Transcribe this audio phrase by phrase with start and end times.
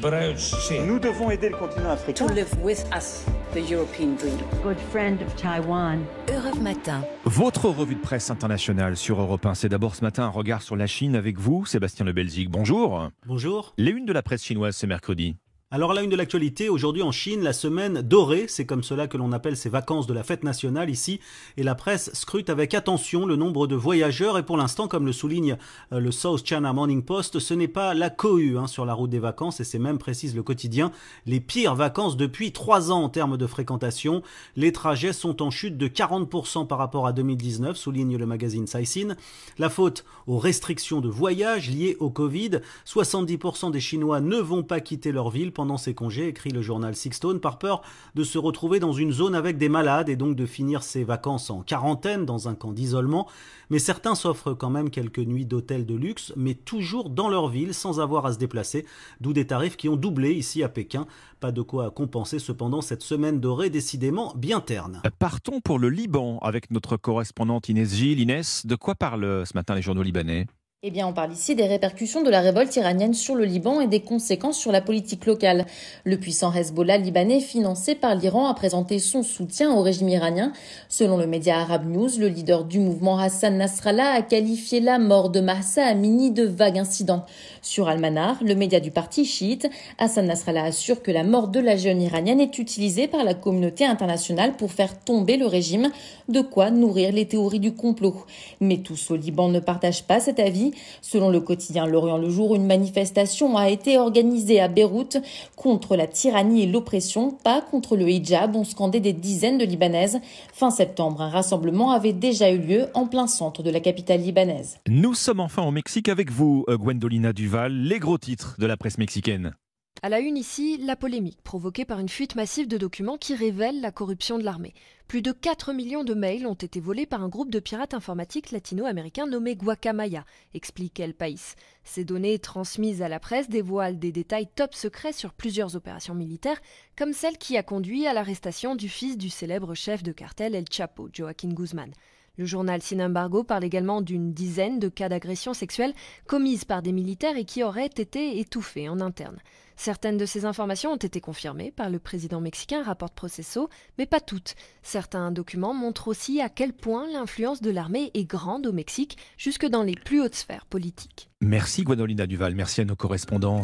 [0.00, 2.26] Nous devons aider le continent africain.
[2.26, 4.38] To live with us, the European dream.
[4.62, 6.04] Good friend of Taiwan.
[6.28, 7.02] Europe Matin.
[7.24, 10.76] Votre revue de presse internationale sur Europe 1, c'est d'abord ce matin un regard sur
[10.76, 12.48] la Chine avec vous, Sébastien Le Belzic.
[12.48, 13.10] Bonjour.
[13.26, 13.74] Bonjour.
[13.76, 15.36] Les unes de la presse chinoise ce mercredi.
[15.70, 19.18] Alors la une de l'actualité, aujourd'hui en Chine, la semaine dorée, c'est comme cela que
[19.18, 21.20] l'on appelle ces vacances de la fête nationale ici,
[21.58, 25.12] et la presse scrute avec attention le nombre de voyageurs, et pour l'instant, comme le
[25.12, 25.58] souligne
[25.92, 29.10] euh, le South China Morning Post, ce n'est pas la cohue hein, sur la route
[29.10, 30.90] des vacances, et c'est même, précise le quotidien,
[31.26, 34.22] les pires vacances depuis trois ans en termes de fréquentation.
[34.56, 39.16] Les trajets sont en chute de 40% par rapport à 2019, souligne le magazine Caixin.
[39.58, 44.80] La faute aux restrictions de voyage liées au Covid, 70% des Chinois ne vont pas
[44.80, 47.82] quitter leur ville pendant ses congés, écrit le journal Sixstone, par peur
[48.14, 51.50] de se retrouver dans une zone avec des malades et donc de finir ses vacances
[51.50, 53.26] en quarantaine dans un camp d'isolement.
[53.68, 57.74] Mais certains s'offrent quand même quelques nuits d'hôtel de luxe, mais toujours dans leur ville
[57.74, 58.86] sans avoir à se déplacer,
[59.20, 61.08] d'où des tarifs qui ont doublé ici à Pékin.
[61.40, 65.02] Pas de quoi compenser cependant cette semaine dorée décidément bien terne.
[65.18, 68.20] Partons pour le Liban avec notre correspondante Inès Gilles.
[68.20, 70.46] Inès, de quoi parlent ce matin les journaux libanais?
[70.84, 73.88] Eh bien, on parle ici des répercussions de la révolte iranienne sur le Liban et
[73.88, 75.66] des conséquences sur la politique locale.
[76.04, 80.52] Le puissant Hezbollah libanais, financé par l'Iran, a présenté son soutien au régime iranien.
[80.88, 85.30] Selon le média Arab News, le leader du mouvement Hassan Nasrallah a qualifié la mort
[85.30, 87.26] de Mahsa Amini de vague incident.
[87.60, 91.76] Sur Al-Manar, le média du parti chiite, Hassan Nasrallah assure que la mort de la
[91.76, 95.90] jeune iranienne est utilisée par la communauté internationale pour faire tomber le régime,
[96.28, 98.24] de quoi nourrir les théories du complot.
[98.60, 100.67] Mais tous au Liban ne partagent pas cet avis
[101.00, 105.18] Selon le quotidien Lorient le Jour, une manifestation a été organisée à Beyrouth
[105.56, 110.20] contre la tyrannie et l'oppression, pas contre le hijab, ont scandé des dizaines de Libanaises.
[110.52, 114.78] Fin septembre, un rassemblement avait déjà eu lieu en plein centre de la capitale libanaise.
[114.88, 118.76] Nous sommes enfin au Mexique avec vous, euh, Gwendolina Duval, les gros titres de la
[118.76, 119.54] presse mexicaine.
[120.00, 123.80] À la une ici, la polémique provoquée par une fuite massive de documents qui révèlent
[123.80, 124.72] la corruption de l'armée.
[125.08, 128.52] Plus de 4 millions de mails ont été volés par un groupe de pirates informatiques
[128.52, 131.56] latino-américains nommé Guacamaya, explique El País.
[131.82, 136.60] Ces données transmises à la presse dévoilent des détails top secrets sur plusieurs opérations militaires,
[136.96, 140.66] comme celle qui a conduit à l'arrestation du fils du célèbre chef de cartel El
[140.70, 141.90] Chapo, Joaquin Guzman.
[142.38, 145.92] Le journal Sin Embargo parle également d'une dizaine de cas d'agressions sexuelles
[146.28, 149.38] commises par des militaires et qui auraient été étouffés en interne.
[149.74, 154.20] Certaines de ces informations ont été confirmées par le président mexicain, rapporte Processo, mais pas
[154.20, 154.54] toutes.
[154.82, 159.66] Certains documents montrent aussi à quel point l'influence de l'armée est grande au Mexique, jusque
[159.66, 161.30] dans les plus hautes sphères politiques.
[161.40, 163.56] Merci Guadolina Duval, merci à nos correspondants.